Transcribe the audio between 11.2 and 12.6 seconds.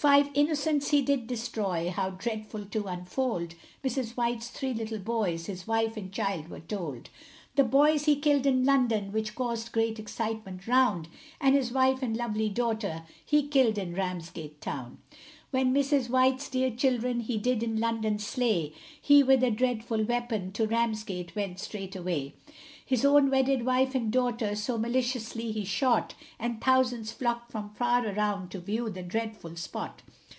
And his wife and lovely